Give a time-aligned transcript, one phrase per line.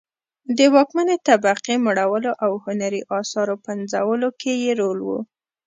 [0.57, 5.09] د واکمنې طبقې مړولو او هنري اثارو پنځولو کې یې رول و